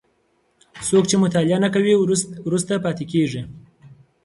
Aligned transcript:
څوک 0.87 1.03
چي 1.09 1.15
مطالعه 1.23 1.57
نه 1.65 1.69
کوي 1.75 1.93
وروسته 2.47 2.73
پاتې 2.85 3.05
کيږي. 3.11 3.41